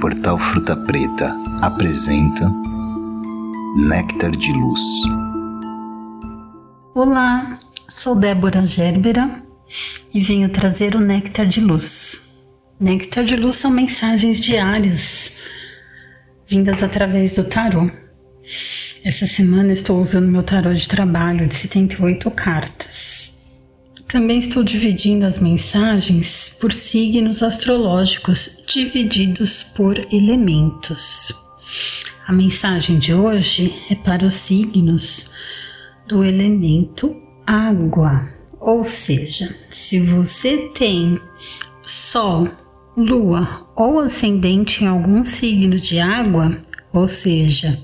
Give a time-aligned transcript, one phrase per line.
[0.00, 2.48] Portal Fruta Preta apresenta
[3.88, 4.80] Néctar de Luz.
[6.94, 9.42] Olá, sou Débora Gerbera
[10.14, 12.44] e venho trazer o Néctar de Luz.
[12.78, 15.32] Néctar de Luz são mensagens diárias
[16.46, 17.90] vindas através do tarô.
[19.04, 23.17] Essa semana estou usando meu tarô de trabalho de 78 cartas.
[24.08, 31.30] Também estou dividindo as mensagens por signos astrológicos divididos por elementos.
[32.26, 35.30] A mensagem de hoje é para os signos
[36.08, 37.14] do elemento
[37.46, 38.26] água,
[38.58, 41.20] ou seja, se você tem
[41.82, 42.48] Sol,
[42.96, 46.58] Lua ou ascendente em algum signo de água,
[46.94, 47.78] ou seja,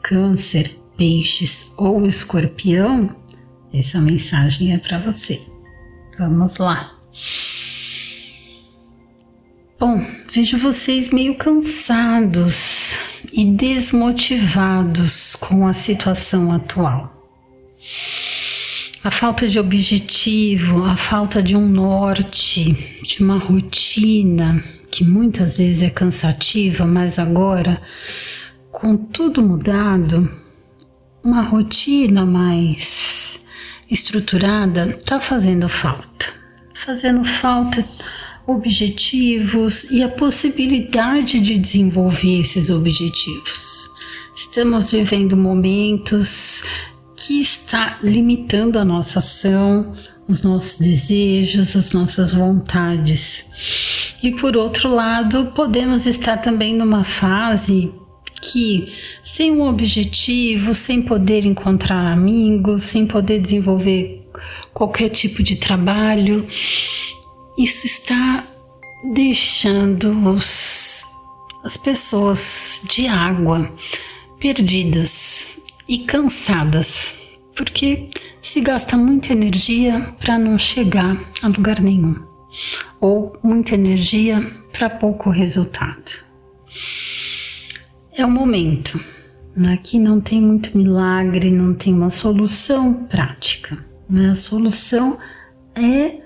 [0.00, 3.14] Câncer, Peixes ou Escorpião,
[3.72, 5.53] essa mensagem é para você.
[6.18, 6.92] Vamos lá.
[9.78, 12.98] Bom, vejo vocês meio cansados
[13.32, 17.12] e desmotivados com a situação atual.
[19.02, 22.72] A falta de objetivo, a falta de um norte,
[23.02, 27.82] de uma rotina que muitas vezes é cansativa, mas agora,
[28.70, 30.30] com tudo mudado,
[31.22, 33.13] uma rotina mais
[33.94, 36.26] estruturada está fazendo falta.
[36.74, 37.84] Fazendo falta
[38.46, 43.88] objetivos e a possibilidade de desenvolver esses objetivos.
[44.36, 46.62] Estamos vivendo momentos
[47.16, 49.94] que está limitando a nossa ação,
[50.28, 53.46] os nossos desejos, as nossas vontades.
[54.22, 57.92] E por outro lado, podemos estar também numa fase
[58.52, 58.92] que,
[59.22, 64.28] sem um objetivo, sem poder encontrar amigos, sem poder desenvolver
[64.72, 66.46] qualquer tipo de trabalho,
[67.58, 68.44] isso está
[69.14, 71.04] deixando os,
[71.64, 73.72] as pessoas de água
[74.38, 75.46] perdidas
[75.88, 77.14] e cansadas,
[77.56, 78.10] porque
[78.42, 82.14] se gasta muita energia para não chegar a lugar nenhum,
[83.00, 84.40] ou muita energia
[84.72, 86.24] para pouco resultado.
[88.16, 89.00] É o momento.
[89.72, 93.76] Aqui não tem muito milagre, não tem uma solução prática.
[94.08, 94.30] Né?
[94.30, 95.18] A solução
[95.74, 96.18] é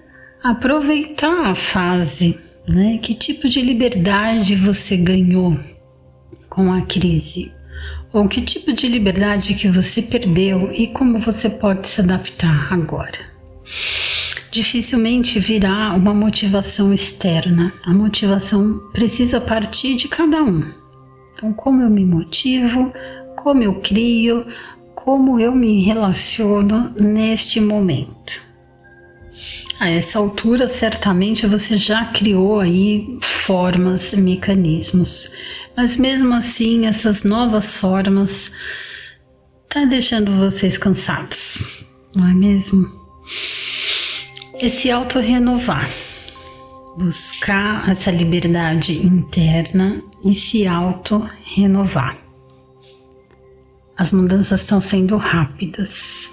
[0.42, 2.38] aproveitar a fase.
[2.68, 2.98] Né?
[2.98, 5.58] Que tipo de liberdade você ganhou
[6.50, 7.52] com a crise?
[8.12, 13.18] Ou que tipo de liberdade que você perdeu e como você pode se adaptar agora?
[14.50, 17.72] Dificilmente virá uma motivação externa.
[17.86, 20.87] A motivação precisa partir de cada um.
[21.38, 22.92] Então, como eu me motivo,
[23.36, 24.44] como eu crio,
[24.92, 28.42] como eu me relaciono neste momento.
[29.78, 35.30] A essa altura, certamente você já criou aí formas, mecanismos,
[35.76, 38.50] mas mesmo assim, essas novas formas
[39.68, 41.84] tá deixando vocês cansados,
[42.16, 42.84] não é mesmo?
[44.60, 45.88] Esse auto-renovar
[46.98, 52.18] buscar essa liberdade interna e se auto-renovar.
[53.96, 56.28] As mudanças estão sendo rápidas.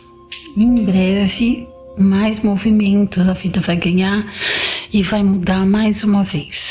[0.57, 1.67] Em breve,
[1.97, 4.25] mais movimentos a vida vai ganhar
[4.91, 6.67] e vai mudar mais uma vez.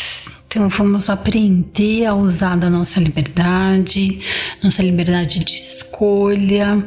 [0.48, 4.20] Então vamos aprender a usar da nossa liberdade,
[4.62, 6.84] nossa liberdade de escolha,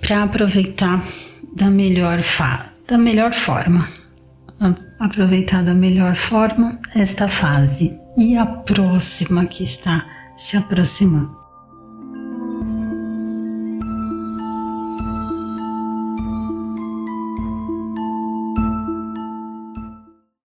[0.00, 1.06] para aproveitar
[1.54, 2.20] da melhor,
[2.86, 3.88] da melhor forma
[4.98, 11.45] aproveitar da melhor forma esta fase e a próxima que está se aproximando.